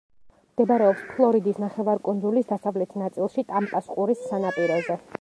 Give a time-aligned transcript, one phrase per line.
[0.53, 5.03] მდებარეობს ფლორიდის ნახევარკუნძულის დასავლეთ ნაწილში, ტამპას ყურის სანაპიროზე.